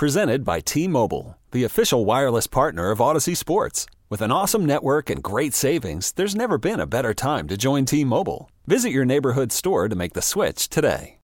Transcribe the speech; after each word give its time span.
Presented 0.00 0.46
by 0.46 0.60
T 0.60 0.88
Mobile, 0.88 1.36
the 1.50 1.64
official 1.64 2.06
wireless 2.06 2.46
partner 2.46 2.90
of 2.90 3.00
Audacy 3.00 3.36
Sports. 3.36 3.84
With 4.08 4.22
an 4.22 4.32
awesome 4.32 4.64
network 4.64 5.10
and 5.10 5.22
great 5.22 5.52
savings, 5.52 6.12
there's 6.12 6.34
never 6.34 6.56
been 6.56 6.80
a 6.80 6.86
better 6.86 7.12
time 7.12 7.46
to 7.48 7.58
join 7.58 7.84
T 7.84 8.02
Mobile. 8.02 8.50
Visit 8.66 8.92
your 8.92 9.04
neighborhood 9.04 9.52
store 9.52 9.90
to 9.90 9.94
make 9.94 10.14
the 10.14 10.22
switch 10.22 10.70
today. 10.70 11.18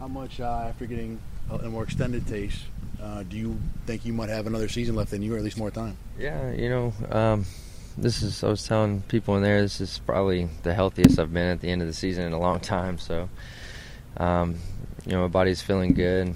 How 0.00 0.08
much, 0.08 0.40
uh, 0.40 0.64
after 0.66 0.86
getting 0.86 1.20
a 1.50 1.68
more 1.68 1.82
extended 1.82 2.26
taste, 2.26 2.62
uh, 3.02 3.24
do 3.24 3.36
you 3.36 3.58
think 3.84 4.06
you 4.06 4.14
might 4.14 4.30
have 4.30 4.46
another 4.46 4.70
season 4.70 4.94
left 4.94 5.12
in 5.12 5.20
you, 5.20 5.34
or 5.34 5.36
at 5.36 5.44
least 5.44 5.58
more 5.58 5.70
time? 5.70 5.98
Yeah, 6.18 6.50
you 6.52 6.70
know, 6.70 6.94
um, 7.10 7.44
this 7.98 8.22
is. 8.22 8.42
I 8.42 8.48
was 8.48 8.66
telling 8.66 9.02
people 9.02 9.36
in 9.36 9.42
there, 9.42 9.60
this 9.60 9.82
is 9.82 9.98
probably 9.98 10.48
the 10.62 10.72
healthiest 10.72 11.18
I've 11.18 11.30
been 11.30 11.48
at 11.48 11.60
the 11.60 11.68
end 11.68 11.82
of 11.82 11.88
the 11.88 11.92
season 11.92 12.24
in 12.24 12.32
a 12.32 12.40
long 12.40 12.58
time. 12.60 12.96
So, 12.96 13.28
um, 14.16 14.54
you 15.06 15.12
know, 15.12 15.22
my 15.22 15.28
body's 15.28 15.62
feeling 15.62 15.94
good. 15.94 16.34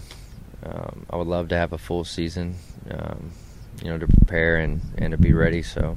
Um, 0.64 1.06
I 1.10 1.16
would 1.16 1.26
love 1.26 1.48
to 1.48 1.56
have 1.56 1.72
a 1.72 1.78
full 1.78 2.04
season, 2.04 2.56
um, 2.90 3.32
you 3.82 3.90
know, 3.90 3.98
to 3.98 4.06
prepare 4.06 4.56
and, 4.56 4.80
and 4.96 5.10
to 5.10 5.18
be 5.18 5.32
ready. 5.32 5.62
So, 5.62 5.96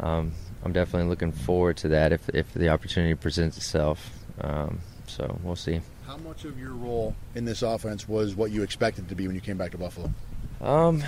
um, 0.00 0.32
I'm 0.64 0.72
definitely 0.72 1.08
looking 1.08 1.32
forward 1.32 1.76
to 1.78 1.88
that 1.88 2.12
if 2.12 2.28
if 2.30 2.52
the 2.54 2.68
opportunity 2.68 3.14
presents 3.14 3.56
itself. 3.56 4.10
Um, 4.40 4.80
so 5.06 5.38
we'll 5.42 5.56
see. 5.56 5.80
How 6.06 6.16
much 6.18 6.44
of 6.44 6.58
your 6.58 6.72
role 6.72 7.14
in 7.34 7.44
this 7.44 7.62
offense 7.62 8.08
was 8.08 8.34
what 8.34 8.50
you 8.50 8.62
expected 8.62 9.08
to 9.08 9.14
be 9.14 9.26
when 9.26 9.34
you 9.34 9.40
came 9.40 9.56
back 9.56 9.72
to 9.72 9.78
Buffalo? 9.78 10.12
Um, 10.60 11.02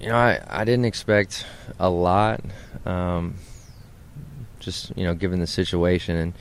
you 0.00 0.08
know, 0.08 0.16
I, 0.16 0.40
I 0.48 0.64
didn't 0.64 0.84
expect 0.84 1.46
a 1.78 1.88
lot. 1.88 2.40
Um, 2.84 3.36
just 4.60 4.96
you 4.96 5.04
know, 5.04 5.14
given 5.14 5.40
the 5.40 5.46
situation 5.46 6.16
and 6.16 6.32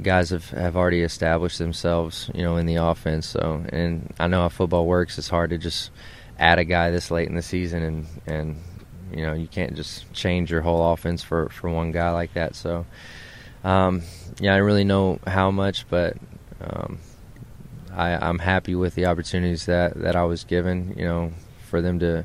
guys 0.00 0.30
have, 0.30 0.48
have 0.50 0.76
already 0.76 1.02
established 1.02 1.58
themselves, 1.58 2.30
you 2.34 2.42
know, 2.42 2.56
in 2.56 2.66
the 2.66 2.76
offense. 2.76 3.26
So, 3.26 3.64
and 3.68 4.12
I 4.18 4.26
know 4.26 4.42
how 4.42 4.48
football 4.48 4.86
works. 4.86 5.18
It's 5.18 5.28
hard 5.28 5.50
to 5.50 5.58
just 5.58 5.90
add 6.38 6.58
a 6.58 6.64
guy 6.64 6.90
this 6.90 7.10
late 7.10 7.28
in 7.28 7.34
the 7.34 7.42
season, 7.42 7.82
and 7.82 8.06
and 8.26 8.56
you 9.12 9.24
know, 9.26 9.34
you 9.34 9.46
can't 9.46 9.74
just 9.76 10.12
change 10.12 10.50
your 10.50 10.62
whole 10.62 10.92
offense 10.92 11.22
for 11.22 11.48
for 11.50 11.70
one 11.70 11.92
guy 11.92 12.10
like 12.10 12.34
that. 12.34 12.54
So, 12.54 12.86
um, 13.62 14.02
yeah, 14.40 14.54
I 14.54 14.58
really 14.58 14.84
know 14.84 15.18
how 15.26 15.50
much, 15.50 15.88
but 15.88 16.16
um, 16.60 16.98
I, 17.92 18.14
I'm 18.16 18.38
happy 18.38 18.74
with 18.74 18.94
the 18.94 19.06
opportunities 19.06 19.66
that, 19.66 19.94
that 20.00 20.16
I 20.16 20.24
was 20.24 20.44
given. 20.44 20.94
You 20.96 21.04
know, 21.04 21.32
for 21.68 21.80
them 21.80 21.98
to 22.00 22.24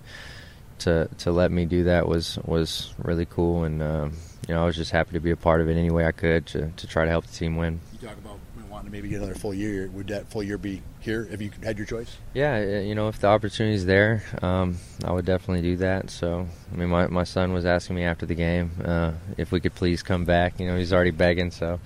to 0.79 1.09
to 1.19 1.31
let 1.31 1.51
me 1.51 1.65
do 1.65 1.85
that 1.85 2.07
was 2.07 2.37
was 2.45 2.93
really 2.97 3.25
cool, 3.25 3.63
and 3.63 3.81
um, 3.81 4.13
you 4.47 4.53
know 4.53 4.63
I 4.63 4.65
was 4.65 4.75
just 4.75 4.91
happy 4.91 5.13
to 5.13 5.19
be 5.19 5.31
a 5.31 5.37
part 5.37 5.61
of 5.61 5.69
it 5.69 5.77
any 5.77 5.91
way 5.91 6.05
I 6.05 6.11
could 6.11 6.45
to, 6.47 6.71
to 6.75 6.87
try 6.87 7.05
to 7.05 7.11
help 7.11 7.25
the 7.25 7.33
team 7.33 7.55
win. 7.55 7.79
You 7.93 8.07
talk 8.07 8.17
about 8.17 8.39
wanting 8.69 8.85
to 8.87 8.91
maybe 8.91 9.09
get 9.09 9.17
another 9.17 9.35
full 9.35 9.53
year. 9.53 9.89
Would 9.93 10.07
that 10.07 10.29
full 10.29 10.43
year 10.43 10.57
be 10.57 10.81
here 10.99 11.27
if 11.31 11.41
you 11.41 11.51
had 11.63 11.77
your 11.77 11.87
choice? 11.87 12.17
Yeah, 12.33 12.79
you 12.79 12.95
know 12.95 13.07
if 13.07 13.19
the 13.19 13.27
opportunity 13.27 13.75
is 13.75 13.85
there, 13.85 14.23
um, 14.41 14.77
I 15.03 15.11
would 15.11 15.25
definitely 15.25 15.61
do 15.61 15.77
that. 15.77 16.09
So 16.09 16.47
I 16.71 16.75
mean, 16.75 16.89
my 16.89 17.07
my 17.07 17.23
son 17.23 17.53
was 17.53 17.65
asking 17.65 17.95
me 17.95 18.03
after 18.03 18.25
the 18.25 18.35
game 18.35 18.71
uh, 18.83 19.13
if 19.37 19.51
we 19.51 19.59
could 19.59 19.75
please 19.75 20.03
come 20.03 20.25
back. 20.25 20.59
You 20.59 20.67
know, 20.67 20.77
he's 20.77 20.93
already 20.93 21.11
begging, 21.11 21.51
so 21.51 21.79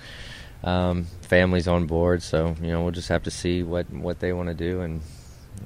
um, 0.63 1.05
family's 1.21 1.67
on 1.67 1.87
board, 1.87 2.21
so 2.21 2.55
you 2.61 2.67
know 2.67 2.83
we'll 2.83 2.91
just 2.91 3.09
have 3.09 3.23
to 3.23 3.31
see 3.31 3.63
what 3.63 3.89
what 3.91 4.19
they 4.19 4.33
want 4.33 4.49
to 4.49 4.55
do, 4.55 4.81
and 4.81 5.01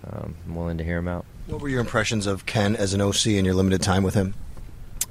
um, 0.09 0.35
I'm 0.45 0.55
willing 0.55 0.77
to 0.77 0.83
hear 0.83 0.97
them 0.97 1.07
out. 1.07 1.25
What 1.47 1.61
were 1.61 1.69
your 1.69 1.79
impressions 1.79 2.27
of 2.27 2.45
Ken 2.45 2.75
as 2.75 2.93
an 2.93 3.01
OC 3.01 3.27
in 3.27 3.45
your 3.45 3.53
limited 3.53 3.81
time 3.81 4.03
with 4.03 4.13
him? 4.13 4.33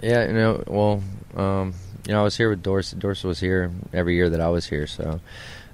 Yeah, 0.03 0.27
you 0.27 0.35
know, 0.35 0.65
well, 0.67 1.03
um, 1.35 1.73
you 2.07 2.13
know, 2.13 2.21
I 2.21 2.25
was 2.25 2.37
here 2.37 2.51
with 2.51 2.63
Dorsey. 2.63 2.97
Dorsey 2.97 3.27
was 3.27 3.41
here 3.41 3.73
every 3.93 4.17
year 4.17 4.29
that 4.29 4.41
I 4.41 4.49
was 4.49 4.67
here, 4.67 4.87
so 4.87 5.21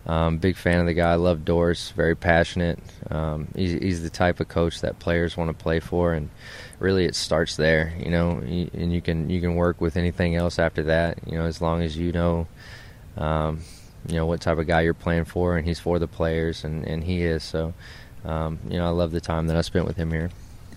um, 0.07 0.39
big 0.39 0.57
fan 0.57 0.79
of 0.79 0.87
the 0.87 0.95
guy. 0.95 1.11
I 1.11 1.17
love 1.17 1.45
Dorsey, 1.45 1.93
very 1.97 2.15
passionate. 2.15 2.79
Um, 3.11 3.49
he's, 3.57 3.73
he's, 3.73 4.03
the 4.03 4.11
type 4.11 4.39
of 4.39 4.47
coach 4.47 4.81
that 4.83 5.01
players 5.01 5.37
want 5.37 5.49
to 5.51 5.63
play 5.63 5.81
for, 5.81 6.15
and 6.15 6.31
really 6.79 7.07
it 7.07 7.17
starts 7.17 7.57
there, 7.57 7.93
you 7.99 8.11
know. 8.11 8.39
And 8.39 8.93
you 8.93 9.03
can 9.03 9.29
you 9.29 9.41
can 9.41 9.57
work 9.57 9.81
with 9.81 9.97
anything 9.97 10.37
else 10.37 10.61
after 10.61 10.85
that, 10.85 11.19
you 11.27 11.37
know, 11.37 11.45
as 11.45 11.61
long 11.61 11.83
as 11.83 11.97
you 11.97 12.13
know 12.13 12.47
um, 13.17 13.61
you 14.07 14.15
know 14.15 14.27
what 14.27 14.41
type 14.41 14.59
of 14.59 14.67
guy 14.67 14.83
you're 14.83 14.95
playing 14.95 15.25
for, 15.25 15.57
and 15.57 15.67
he's 15.67 15.81
for 15.81 15.99
the 15.99 16.09
players, 16.09 16.65
and, 16.65 16.87
and 16.87 17.05
he 17.05 17.23
is. 17.23 17.43
So, 17.43 17.75
um, 18.25 18.59
you 18.69 18.79
know, 18.79 18.87
I 18.87 18.91
love 18.91 19.11
the 19.11 19.21
time 19.21 19.47
that 19.49 19.57
I 19.57 19.63
spent 19.63 19.87
with 19.87 19.97
him 19.97 20.11
here. 20.11 20.31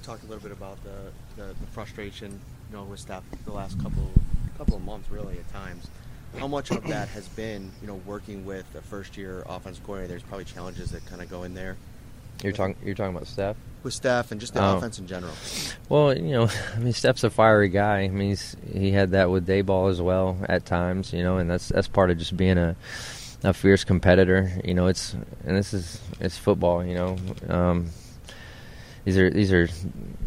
Talked 0.06 0.24
a 0.24 0.28
little 0.28 0.44
bit 0.44 0.52
about 0.52 0.78
the, 0.84 1.42
the, 1.42 1.48
the 1.48 1.68
frustration, 1.72 2.32
you 2.70 2.78
know, 2.78 2.84
with 2.84 3.00
staff 3.00 3.24
the 3.44 3.52
last 3.52 3.82
couple 3.82 4.12
couple 4.56 4.76
of 4.76 4.84
months, 4.84 5.10
really 5.10 5.40
at 5.40 5.52
times. 5.52 5.88
How 6.38 6.48
much 6.48 6.70
of 6.70 6.86
that 6.88 7.08
has 7.10 7.28
been, 7.30 7.72
you 7.82 7.88
know, 7.88 7.96
working 8.06 8.46
with 8.46 8.66
a 8.76 8.82
first 8.82 9.18
year 9.18 9.44
offense 9.50 9.80
coordinator? 9.84 10.10
There's 10.10 10.22
probably 10.22 10.46
challenges 10.46 10.92
that 10.92 11.04
kind 11.08 11.24
of 11.24 11.30
go 11.30 11.42
in 11.42 11.56
there. 11.56 11.76
You're 12.44 12.54
talking. 12.54 12.76
You're 12.86 12.94
talking 12.94 13.16
about 13.16 13.26
Steph. 13.28 13.56
With 13.82 13.96
Steph 13.96 14.32
and 14.32 14.40
just 14.40 14.54
the 14.54 14.64
oh. 14.64 14.78
offense 14.78 15.00
in 15.00 15.08
general. 15.08 15.34
Well, 15.90 16.16
you 16.16 16.34
know, 16.34 16.50
I 16.76 16.80
mean, 16.80 16.94
Steph's 16.94 17.24
a 17.24 17.32
fiery 17.32 17.70
guy. 17.70 18.02
I 18.02 18.10
mean, 18.10 18.38
he 18.72 18.92
had 18.92 19.12
that 19.12 19.32
with 19.32 19.48
Daboll 19.48 19.90
as 19.90 20.02
well 20.02 20.38
at 20.48 20.68
times. 20.68 21.14
You 21.14 21.24
know, 21.24 21.38
and 21.38 21.50
that's 21.50 21.70
that's 21.70 21.88
part 21.88 22.12
of 22.12 22.20
just 22.20 22.38
being 22.38 22.60
a 22.60 22.76
a 23.44 23.54
fierce 23.54 23.84
competitor. 23.84 24.52
You 24.64 24.76
know, 24.76 24.86
it's 24.86 25.14
and 25.14 25.58
this 25.58 25.74
is 25.74 26.00
it's 26.20 26.38
football. 26.38 26.86
You 26.86 26.94
know, 26.94 27.18
um, 27.50 27.90
these 29.06 29.18
are 29.18 29.30
these 29.30 29.54
are 29.54 29.70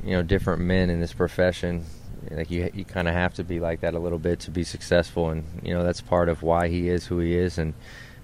you 0.04 0.12
know 0.12 0.22
different 0.22 0.62
men 0.62 0.88
in 0.88 1.00
this 1.00 1.12
profession. 1.12 1.84
Like 2.30 2.50
you, 2.50 2.70
you 2.74 2.84
kind 2.84 3.08
of 3.08 3.14
have 3.14 3.34
to 3.34 3.44
be 3.44 3.60
like 3.60 3.80
that 3.80 3.94
a 3.94 3.98
little 3.98 4.18
bit 4.18 4.40
to 4.40 4.50
be 4.50 4.64
successful, 4.64 5.30
and 5.30 5.44
you 5.62 5.74
know 5.74 5.82
that's 5.82 6.00
part 6.00 6.28
of 6.28 6.42
why 6.42 6.68
he 6.68 6.88
is 6.88 7.06
who 7.06 7.18
he 7.18 7.34
is, 7.34 7.58
and 7.58 7.74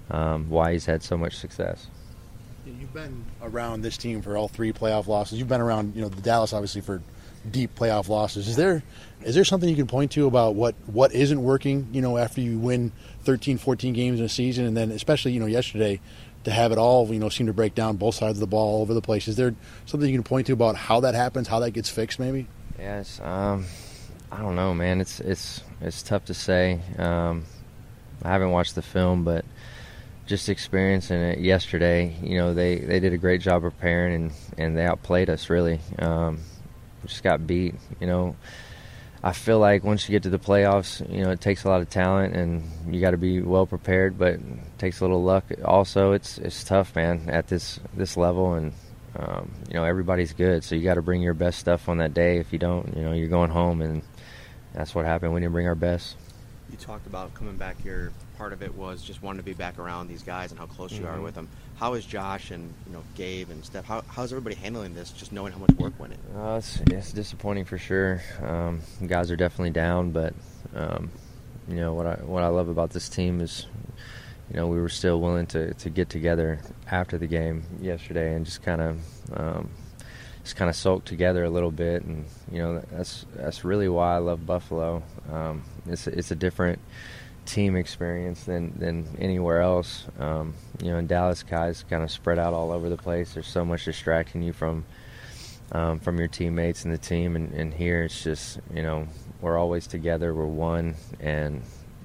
um, 0.09 0.49
why 0.49 0.73
he's 0.73 0.85
had 0.85 1.03
so 1.03 1.17
much 1.17 1.35
success. 1.35 1.87
You've 2.65 2.93
been 2.93 3.25
around 3.43 3.81
this 3.81 3.97
team 3.97 4.21
for 4.21 4.37
all 4.37 4.47
three 4.47 4.73
playoff 4.73 5.07
losses. 5.07 5.37
You've 5.37 5.47
been 5.47 5.61
around, 5.61 5.95
you 5.95 6.01
know, 6.01 6.09
the 6.09 6.21
Dallas 6.21 6.51
obviously 6.51 6.81
for 6.81 7.01
deep 7.49 7.75
playoff 7.75 8.09
losses. 8.09 8.47
Is 8.47 8.55
there 8.55 8.81
is 9.21 9.35
there 9.35 9.45
something 9.45 9.69
you 9.69 9.75
can 9.75 9.87
point 9.87 10.11
to 10.11 10.25
about 10.27 10.55
what 10.55 10.75
what 10.87 11.13
isn't 11.13 11.41
working? 11.41 11.87
You 11.91 12.01
know, 12.01 12.17
after 12.17 12.41
you 12.41 12.57
win 12.57 12.91
13, 13.23 13.57
14 13.57 13.93
games 13.93 14.19
in 14.19 14.25
a 14.25 14.29
season, 14.29 14.65
and 14.65 14.75
then 14.75 14.91
especially 14.91 15.33
you 15.33 15.39
know 15.39 15.45
yesterday 15.45 15.99
to 16.45 16.51
have 16.51 16.71
it 16.71 16.77
all 16.77 17.11
you 17.13 17.19
know 17.19 17.29
seem 17.29 17.47
to 17.47 17.53
break 17.53 17.75
down 17.75 17.97
both 17.97 18.15
sides 18.15 18.37
of 18.37 18.39
the 18.39 18.47
ball 18.47 18.75
all 18.75 18.81
over 18.81 18.93
the 18.93 19.01
place. 19.01 19.27
Is 19.27 19.35
there 19.35 19.53
something 19.85 20.09
you 20.09 20.15
can 20.15 20.23
point 20.23 20.47
to 20.47 20.53
about 20.53 20.75
how 20.75 21.01
that 21.01 21.13
happens, 21.13 21.47
how 21.47 21.59
that 21.59 21.71
gets 21.71 21.89
fixed, 21.89 22.19
maybe? 22.19 22.47
Yes, 22.79 23.19
um, 23.21 23.65
I 24.31 24.41
don't 24.41 24.55
know, 24.55 24.73
man. 24.73 25.01
It's 25.01 25.19
it's 25.19 25.61
it's 25.81 26.01
tough 26.01 26.25
to 26.25 26.33
say. 26.33 26.79
Um, 26.97 27.43
I 28.23 28.29
haven't 28.29 28.51
watched 28.51 28.75
the 28.75 28.81
film, 28.81 29.23
but 29.23 29.45
just 30.25 30.49
experiencing 30.49 31.21
it 31.21 31.39
yesterday, 31.39 32.15
you 32.21 32.37
know, 32.37 32.53
they, 32.53 32.79
they 32.79 32.99
did 32.99 33.13
a 33.13 33.17
great 33.17 33.41
job 33.41 33.61
preparing 33.61 34.15
and, 34.15 34.31
and 34.57 34.77
they 34.77 34.85
outplayed 34.85 35.29
us 35.29 35.49
really. 35.49 35.79
Um, 35.99 36.39
just 37.05 37.21
got 37.21 37.45
beat. 37.45 37.75
You 37.99 38.07
know, 38.07 38.35
I 39.25 39.31
feel 39.31 39.57
like 39.57 39.83
once 39.83 40.07
you 40.07 40.13
get 40.13 40.21
to 40.23 40.29
the 40.29 40.37
playoffs, 40.37 41.01
you 41.11 41.23
know, 41.23 41.31
it 41.31 41.41
takes 41.41 41.63
a 41.63 41.67
lot 41.67 41.81
of 41.81 41.89
talent 41.89 42.35
and 42.35 42.63
you 42.93 43.01
got 43.01 43.11
to 43.11 43.17
be 43.17 43.41
well 43.41 43.65
prepared, 43.65 44.19
but 44.19 44.33
it 44.33 44.41
takes 44.77 44.99
a 44.99 45.03
little 45.03 45.23
luck. 45.23 45.45
Also, 45.65 46.11
it's 46.11 46.37
it's 46.37 46.63
tough, 46.63 46.95
man, 46.95 47.27
at 47.27 47.47
this 47.47 47.79
this 47.95 48.17
level, 48.17 48.53
and 48.53 48.71
um, 49.17 49.51
you 49.67 49.73
know 49.73 49.83
everybody's 49.83 50.31
good, 50.33 50.63
so 50.63 50.75
you 50.75 50.83
got 50.83 50.93
to 50.93 51.01
bring 51.01 51.23
your 51.23 51.33
best 51.33 51.57
stuff 51.57 51.89
on 51.89 51.97
that 51.97 52.13
day. 52.13 52.37
If 52.37 52.53
you 52.53 52.59
don't, 52.59 52.95
you 52.95 53.01
know, 53.01 53.13
you're 53.13 53.27
going 53.27 53.49
home, 53.49 53.81
and 53.81 54.03
that's 54.73 54.93
what 54.93 55.05
happened. 55.05 55.33
We 55.33 55.39
didn't 55.39 55.53
bring 55.53 55.67
our 55.67 55.73
best. 55.73 56.17
You 56.69 56.77
talked 56.77 57.07
about 57.07 57.33
coming 57.33 57.57
back 57.57 57.81
here 57.81 58.13
part 58.37 58.53
of 58.53 58.61
it 58.61 58.75
was 58.75 59.01
just 59.01 59.21
wanting 59.21 59.39
to 59.39 59.45
be 59.45 59.53
back 59.53 59.79
around 59.79 60.07
these 60.07 60.23
guys 60.23 60.51
and 60.51 60.59
how 60.59 60.65
close 60.65 60.93
mm-hmm. 60.93 61.03
you 61.03 61.09
are 61.09 61.13
mm-hmm. 61.15 61.23
with 61.23 61.35
them. 61.35 61.49
How 61.77 61.93
is 61.93 62.05
Josh 62.05 62.51
and 62.51 62.73
you 62.87 62.93
know 62.93 63.03
Gabe 63.15 63.49
and 63.49 63.63
Steph? 63.65 63.85
How, 63.85 64.03
how's 64.07 64.31
everybody 64.31 64.55
handling 64.55 64.93
this? 64.93 65.11
Just 65.11 65.31
knowing 65.31 65.53
how 65.53 65.59
much 65.59 65.71
work 65.71 65.99
went 65.99 66.13
in. 66.13 66.35
Uh, 66.35 66.57
it's, 66.57 66.79
it's 66.87 67.11
disappointing 67.11 67.65
for 67.65 67.77
sure. 67.77 68.21
Um, 68.41 68.81
guys 69.05 69.31
are 69.31 69.35
definitely 69.35 69.71
down, 69.71 70.11
but 70.11 70.33
um, 70.75 71.11
you 71.67 71.75
know 71.75 71.93
what 71.93 72.05
I 72.05 72.15
what 72.15 72.43
I 72.43 72.47
love 72.47 72.69
about 72.69 72.91
this 72.91 73.09
team 73.09 73.41
is 73.41 73.65
you 74.49 74.57
know 74.57 74.67
we 74.67 74.79
were 74.79 74.89
still 74.89 75.19
willing 75.19 75.47
to, 75.47 75.73
to 75.73 75.89
get 75.89 76.09
together 76.09 76.59
after 76.89 77.17
the 77.17 77.27
game 77.27 77.63
yesterday 77.81 78.35
and 78.35 78.45
just 78.45 78.61
kind 78.61 78.81
of 78.81 78.99
um, 79.33 79.69
just 80.43 80.55
kind 80.55 80.69
of 80.69 80.75
sulk 80.75 81.03
together 81.05 81.43
a 81.43 81.49
little 81.49 81.71
bit 81.71 82.03
and 82.03 82.25
you 82.51 82.59
know 82.59 82.81
that's 82.91 83.25
that's 83.35 83.65
really 83.65 83.89
why 83.89 84.15
I 84.15 84.19
love 84.19 84.45
Buffalo. 84.45 85.01
Um, 85.31 85.63
it's 85.87 86.07
it's 86.07 86.31
a 86.31 86.35
different 86.35 86.79
team 87.45 87.75
experience 87.75 88.43
than 88.43 88.77
than 88.77 89.07
anywhere 89.19 89.61
else. 89.61 90.05
Um, 90.19 90.53
you 90.81 90.91
know, 90.91 90.97
in 90.97 91.07
Dallas, 91.07 91.43
guys 91.43 91.85
kind 91.89 92.03
of 92.03 92.11
spread 92.11 92.39
out 92.39 92.53
all 92.53 92.71
over 92.71 92.89
the 92.89 92.97
place. 92.97 93.33
There's 93.33 93.47
so 93.47 93.63
much 93.63 93.85
distracting 93.85 94.41
you 94.41 94.53
from 94.53 94.85
um, 95.71 95.99
from 95.99 96.17
your 96.17 96.27
teammates 96.27 96.85
and 96.85 96.93
the 96.93 96.97
team, 96.97 97.35
and, 97.35 97.51
and, 97.53 97.73
here 97.73 98.03
it's 98.03 98.23
just 98.23 98.59
you 98.73 98.81
know 98.81 99.07
we're 99.41 99.57
always 99.57 99.87
together, 99.87 100.33
we're 100.33 100.45
one, 100.45 100.95
and 101.19 101.61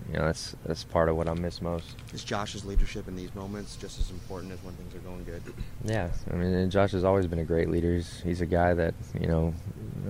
you 0.08 0.18
know 0.18 0.26
that's 0.26 0.56
that's 0.64 0.84
part 0.84 1.08
of 1.08 1.16
what 1.16 1.28
I 1.28 1.34
miss 1.34 1.60
most. 1.60 1.96
Is 2.12 2.24
Josh's 2.24 2.64
leadership 2.64 3.08
in 3.08 3.16
these 3.16 3.34
moments 3.34 3.76
just 3.76 3.98
as 3.98 4.10
important 4.10 4.52
as 4.52 4.62
when 4.62 4.74
things 4.74 4.94
are 4.94 4.98
going 4.98 5.24
good? 5.24 5.42
Yeah, 5.84 6.10
I 6.30 6.36
mean, 6.36 6.70
Josh 6.70 6.92
has 6.92 7.04
always 7.04 7.26
been 7.26 7.38
a 7.38 7.44
great 7.44 7.68
leader. 7.68 7.94
He's, 7.94 8.20
he's 8.20 8.40
a 8.40 8.46
guy 8.46 8.74
that 8.74 8.94
you 9.18 9.26
know 9.26 9.54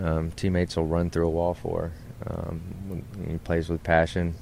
um, 0.02 0.30
teammates 0.32 0.76
will 0.76 0.86
run 0.86 1.10
through 1.10 1.26
a 1.26 1.30
wall 1.30 1.54
for. 1.54 1.92
Um, 2.26 3.02
he 3.26 3.38
plays 3.38 3.68
with 3.68 3.82
passion 3.82 4.34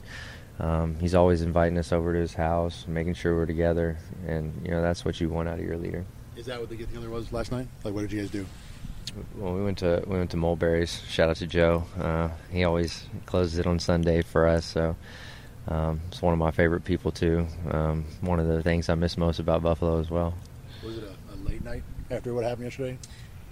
um, 0.59 0.97
he's 0.99 1.15
always 1.15 1.43
inviting 1.43 1.79
us 1.79 1.93
over 1.93 2.13
to 2.13 2.19
his 2.19 2.35
house, 2.35 2.85
making 2.89 3.15
sure 3.15 3.35
we're 3.35 3.47
together, 3.47 3.97
and 4.27 4.61
you 4.65 4.71
know 4.71 4.83
that's 4.83 5.05
what 5.05 5.21
you 5.21 5.29
want 5.29 5.49
out 5.49 5.59
of 5.59 5.65
your 5.65 5.77
leader. 5.77 6.05
Is 6.37 6.47
that 6.47 6.61
what 6.61 6.69
the 6.69 6.77
get 6.77 6.89
together 6.89 7.11
was 7.11 7.33
last 7.33 7.53
night? 7.53 7.69
Like, 7.85 7.95
what 7.95 8.03
did 8.03 8.13
you 8.13 8.21
guys 8.21 8.31
do? 8.31 8.47
Well, 9.37 9.55
we 9.55 9.63
went 9.63 9.79
to 9.79 10.03
we 10.07 10.17
went 10.17 10.31
to 10.31 10.37
Mulberry's. 10.37 11.03
Shout 11.09 11.31
out 11.31 11.37
to 11.37 11.47
Joe. 11.47 11.85
Uh, 11.99 12.29
he 12.51 12.65
always 12.65 13.07
closes 13.27 13.59
it 13.59 13.67
on 13.67 13.79
Sunday 13.79 14.23
for 14.23 14.47
us, 14.47 14.65
so 14.65 14.97
um, 15.69 16.01
it's 16.09 16.23
one 16.23 16.33
of 16.33 16.39
my 16.39 16.51
favorite 16.51 16.85
people 16.85 17.13
too. 17.13 17.47
Um, 17.71 18.05
one 18.21 18.41
of 18.41 18.49
the 18.49 18.63
things 18.63 18.89
I 18.89 18.95
miss 18.95 19.17
most 19.17 19.39
about 19.39 19.63
Buffalo 19.63 20.01
as 20.01 20.11
well. 20.11 20.35
Was 20.85 20.99
it 20.99 21.05
a, 21.05 21.35
a 21.35 21.37
late 21.49 21.65
night 21.65 21.83
after 22.11 22.35
what 22.35 22.45
happened 22.45 22.65
yesterday? 22.65 22.99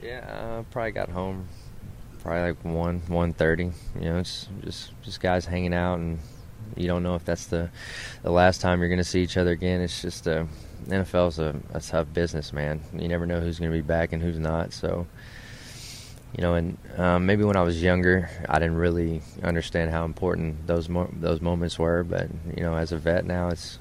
Yeah, 0.02 0.58
I 0.60 0.62
probably 0.70 0.92
got 0.92 1.08
home 1.08 1.48
probably 2.26 2.40
like 2.42 2.64
one 2.64 3.02
one 3.06 3.32
thirty. 3.32 3.70
You 3.94 4.00
know, 4.00 4.18
it's 4.18 4.48
just 4.64 4.90
just 5.02 5.20
guys 5.20 5.46
hanging 5.46 5.72
out, 5.72 5.98
and 5.98 6.18
you 6.76 6.86
don't 6.86 7.02
know 7.02 7.14
if 7.14 7.24
that's 7.24 7.46
the 7.46 7.70
the 8.22 8.30
last 8.30 8.60
time 8.60 8.80
you're 8.80 8.88
going 8.88 8.98
to 8.98 9.04
see 9.04 9.22
each 9.22 9.36
other 9.36 9.52
again. 9.52 9.80
It's 9.80 10.02
just 10.02 10.26
a 10.26 10.46
NFL's 10.88 11.38
a, 11.38 11.56
a 11.72 11.80
tough 11.80 12.12
business, 12.12 12.52
man. 12.52 12.80
You 12.92 13.08
never 13.08 13.26
know 13.26 13.40
who's 13.40 13.58
going 13.58 13.70
to 13.70 13.76
be 13.76 13.82
back 13.82 14.12
and 14.12 14.22
who's 14.22 14.38
not. 14.38 14.72
So, 14.72 15.06
you 16.36 16.42
know, 16.42 16.54
and 16.54 16.78
um, 16.96 17.26
maybe 17.26 17.44
when 17.44 17.56
I 17.56 17.62
was 17.62 17.82
younger, 17.82 18.30
I 18.48 18.58
didn't 18.58 18.76
really 18.76 19.22
understand 19.42 19.90
how 19.90 20.04
important 20.04 20.66
those 20.66 20.88
mo- 20.88 21.10
those 21.12 21.40
moments 21.40 21.78
were. 21.78 22.04
But 22.04 22.28
you 22.56 22.62
know, 22.62 22.76
as 22.76 22.92
a 22.92 22.98
vet 22.98 23.24
now, 23.24 23.48
it's 23.48 23.78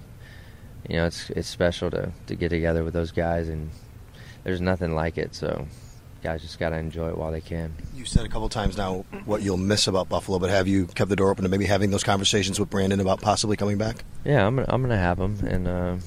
you 0.89 0.97
know, 0.97 1.05
it's 1.05 1.29
it's 1.31 1.47
special 1.47 1.91
to 1.91 2.11
to 2.27 2.35
get 2.35 2.49
together 2.49 2.83
with 2.83 2.93
those 2.93 3.11
guys, 3.11 3.49
and 3.49 3.69
there's 4.43 4.61
nothing 4.61 4.95
like 4.95 5.17
it. 5.17 5.35
So 5.35 5.67
guys 6.25 6.41
just 6.41 6.57
got 6.57 6.69
to 6.69 6.77
enjoy 6.77 7.09
it 7.09 7.17
while 7.17 7.31
they 7.31 7.41
can. 7.41 7.73
You 7.93 8.03
said 8.05 8.25
a 8.25 8.29
couple 8.29 8.49
times 8.49 8.77
now 8.77 9.05
what 9.25 9.43
you'll 9.43 9.57
miss 9.57 9.87
about 9.87 10.09
Buffalo, 10.09 10.39
but 10.39 10.49
have 10.49 10.67
you 10.67 10.87
kept 10.87 11.09
the 11.09 11.15
door 11.15 11.29
open 11.29 11.43
to 11.43 11.49
maybe 11.49 11.65
having 11.65 11.91
those 11.91 12.03
conversations 12.03 12.59
with 12.59 12.69
Brandon 12.69 12.99
about 12.99 13.21
possibly 13.21 13.55
coming 13.55 13.77
back? 13.77 14.03
Yeah, 14.23 14.45
I'm 14.45 14.57
I'm 14.59 14.81
gonna 14.81 14.97
have 14.97 15.17
them, 15.17 15.39
and 15.47 15.67
uh, 15.67 15.97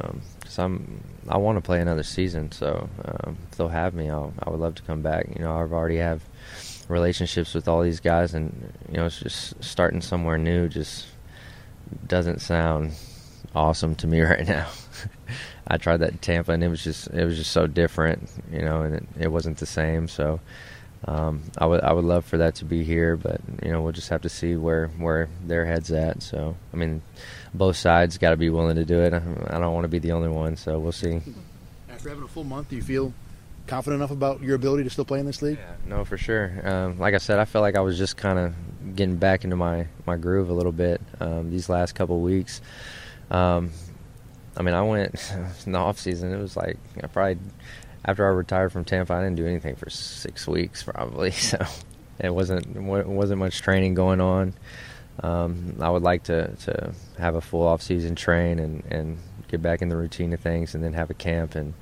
um, 0.00 0.22
I'm 0.56 1.04
I 1.28 1.36
want 1.36 1.58
to 1.58 1.62
play 1.62 1.80
another 1.80 2.02
season, 2.02 2.50
so 2.52 2.88
um, 3.04 3.36
if 3.50 3.58
they'll 3.58 3.68
have 3.68 3.92
me, 3.92 4.08
I'll, 4.08 4.32
I 4.42 4.48
would 4.48 4.60
love 4.60 4.74
to 4.76 4.82
come 4.82 5.02
back. 5.02 5.26
You 5.36 5.44
know, 5.44 5.54
I've 5.56 5.72
already 5.72 5.98
have 5.98 6.22
relationships 6.88 7.54
with 7.54 7.68
all 7.68 7.82
these 7.82 8.00
guys, 8.00 8.32
and 8.32 8.72
you 8.88 8.96
know, 8.96 9.06
it's 9.06 9.20
just 9.20 9.62
starting 9.62 10.00
somewhere 10.00 10.38
new 10.38 10.68
just 10.68 11.06
doesn't 12.06 12.40
sound 12.40 12.92
awesome 13.54 13.94
to 13.96 14.06
me 14.06 14.20
right 14.22 14.46
now. 14.48 14.68
I 15.68 15.76
tried 15.76 15.98
that 15.98 16.10
in 16.10 16.18
Tampa, 16.18 16.52
and 16.52 16.62
it 16.62 16.68
was 16.68 16.82
just 16.82 17.08
it 17.08 17.24
was 17.24 17.36
just 17.36 17.52
so 17.52 17.66
different, 17.66 18.28
you 18.52 18.62
know, 18.62 18.82
and 18.82 18.94
it, 18.94 19.04
it 19.20 19.28
wasn't 19.28 19.58
the 19.58 19.66
same. 19.66 20.08
So 20.08 20.40
um, 21.04 21.42
I 21.56 21.66
would 21.66 21.80
I 21.82 21.92
would 21.92 22.04
love 22.04 22.24
for 22.24 22.38
that 22.38 22.56
to 22.56 22.64
be 22.64 22.82
here, 22.84 23.16
but 23.16 23.40
you 23.62 23.70
know 23.70 23.82
we'll 23.82 23.92
just 23.92 24.08
have 24.08 24.22
to 24.22 24.28
see 24.28 24.56
where 24.56 24.88
where 24.98 25.28
their 25.46 25.64
heads 25.64 25.92
at. 25.92 26.22
So 26.22 26.56
I 26.72 26.76
mean, 26.76 27.02
both 27.54 27.76
sides 27.76 28.18
got 28.18 28.30
to 28.30 28.36
be 28.36 28.50
willing 28.50 28.76
to 28.76 28.84
do 28.84 29.00
it. 29.00 29.12
I 29.14 29.58
don't 29.58 29.74
want 29.74 29.84
to 29.84 29.88
be 29.88 29.98
the 29.98 30.12
only 30.12 30.28
one, 30.28 30.56
so 30.56 30.78
we'll 30.78 30.92
see. 30.92 31.20
After 31.88 32.08
having 32.08 32.24
a 32.24 32.28
full 32.28 32.44
month, 32.44 32.70
do 32.70 32.76
you 32.76 32.82
feel 32.82 33.12
confident 33.66 34.00
enough 34.00 34.10
about 34.10 34.42
your 34.42 34.56
ability 34.56 34.82
to 34.84 34.90
still 34.90 35.04
play 35.04 35.20
in 35.20 35.26
this 35.26 35.42
league? 35.42 35.58
Yeah, 35.58 35.96
no, 35.96 36.04
for 36.04 36.16
sure. 36.16 36.52
Um, 36.64 36.98
like 36.98 37.14
I 37.14 37.18
said, 37.18 37.38
I 37.38 37.44
felt 37.44 37.62
like 37.62 37.76
I 37.76 37.80
was 37.80 37.98
just 37.98 38.16
kind 38.16 38.38
of 38.38 38.96
getting 38.96 39.16
back 39.16 39.44
into 39.44 39.56
my 39.56 39.86
my 40.06 40.16
groove 40.16 40.50
a 40.50 40.54
little 40.54 40.72
bit 40.72 41.00
um, 41.20 41.50
these 41.50 41.68
last 41.68 41.94
couple 41.94 42.20
weeks. 42.20 42.60
Um, 43.30 43.70
I 44.58 44.62
mean, 44.62 44.74
I 44.74 44.82
went 44.82 45.32
in 45.66 45.72
the 45.72 45.78
off 45.78 45.98
season. 45.98 46.34
It 46.34 46.38
was 46.38 46.56
like 46.56 46.76
I 47.02 47.06
probably 47.06 47.38
after 48.04 48.26
I 48.26 48.30
retired 48.30 48.72
from 48.72 48.84
Tampa, 48.84 49.14
I 49.14 49.22
didn't 49.22 49.36
do 49.36 49.46
anything 49.46 49.76
for 49.76 49.88
six 49.88 50.46
weeks 50.46 50.82
probably. 50.82 51.30
So 51.40 51.64
it 52.18 52.34
wasn't 52.34 52.66
wasn't 52.76 53.38
much 53.38 53.62
training 53.62 53.94
going 53.94 54.20
on. 54.20 54.54
Um, 55.22 55.76
I 55.80 55.90
would 55.90 56.02
like 56.02 56.24
to, 56.24 56.54
to 56.56 56.92
have 57.18 57.34
a 57.36 57.40
full 57.40 57.66
off 57.66 57.82
season 57.82 58.14
train 58.14 58.58
and, 58.58 58.84
and 58.90 59.18
get 59.48 59.62
back 59.62 59.82
in 59.82 59.88
the 59.88 59.96
routine 59.96 60.32
of 60.32 60.40
things, 60.40 60.74
and 60.74 60.82
then 60.82 60.94
have 60.94 61.10
a 61.10 61.14
camp. 61.14 61.54
And 61.54 61.74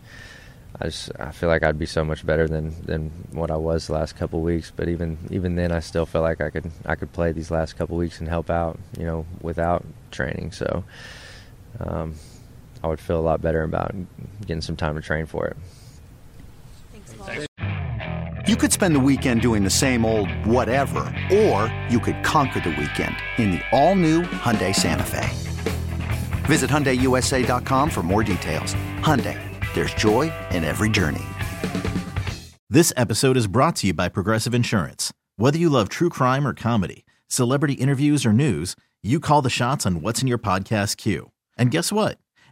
I 0.79 0.87
just 0.87 1.11
I 1.19 1.31
feel 1.33 1.49
like 1.49 1.63
I'd 1.63 1.79
be 1.79 1.87
so 1.87 2.05
much 2.05 2.25
better 2.27 2.47
than, 2.47 2.75
than 2.83 3.11
what 3.33 3.51
I 3.51 3.57
was 3.57 3.87
the 3.87 3.95
last 3.95 4.17
couple 4.17 4.43
weeks. 4.43 4.71
But 4.75 4.89
even 4.91 5.17
even 5.31 5.57
then, 5.57 5.73
I 5.73 5.81
still 5.81 6.05
feel 6.05 6.23
like 6.23 6.43
I 6.43 6.51
could 6.51 6.71
I 6.85 6.97
could 6.97 7.13
play 7.15 7.33
these 7.33 7.51
last 7.51 7.79
couple 7.79 7.97
weeks 7.97 8.21
and 8.21 8.29
help 8.29 8.51
out, 8.51 8.79
you 8.99 9.07
know, 9.07 9.25
without 9.41 9.85
training. 10.11 10.53
So. 10.53 10.85
Um, 11.79 12.15
I 12.83 12.89
would 12.89 13.01
feel 13.01 13.19
a 13.19 13.23
lot 13.23 13.43
better 13.43 13.63
about 13.63 13.95
getting 14.47 14.61
some 14.61 14.77
time 14.77 14.95
to 14.95 15.01
train 15.01 15.27
for 15.27 15.47
it. 15.47 15.57
Thanks, 16.93 17.47
you 18.49 18.57
could 18.57 18.73
spend 18.73 18.95
the 18.95 19.01
weekend 19.01 19.41
doing 19.41 19.65
the 19.65 19.71
same 19.71 20.05
old 20.05 20.31
whatever, 20.47 21.01
or 21.33 21.73
you 21.91 21.99
could 21.99 22.23
conquer 22.23 22.61
the 22.61 22.71
weekend 22.71 23.17
in 23.39 23.51
the 23.51 23.61
all-new 23.73 24.23
Hyundai 24.23 24.75
Santa 24.75 25.03
Fe. 25.03 25.29
Visit 26.45 26.71
HyundaiUSA.com 26.71 27.91
for 27.91 28.03
more 28.05 28.23
details. 28.23 28.75
Hyundai, 29.01 29.39
there's 29.75 29.93
joy 29.95 30.33
in 30.53 30.63
every 30.63 30.89
journey. 30.89 31.25
This 32.71 32.93
episode 32.97 33.37
is 33.37 33.49
brought 33.49 33.77
to 33.77 33.89
you 33.89 33.95
by 33.95 34.09
Progressive 34.09 34.55
Insurance. 34.55 35.13
Whether 35.37 35.59
you 35.59 35.69
love 35.69 35.89
true 35.89 36.09
crime 36.09 36.47
or 36.47 36.55
comedy, 36.55 37.05
celebrity 37.27 37.75
interviews 37.75 38.25
or 38.25 38.33
news, 38.33 38.77
you 39.03 39.19
call 39.19 39.43
the 39.43 39.51
shots 39.51 39.87
on 39.87 40.03
what's 40.03 40.23
in 40.23 40.29
your 40.29 40.39
podcast 40.39 40.97
queue. 40.97 41.33
And 41.59 41.71
guess 41.71 41.91
what? 41.91 42.19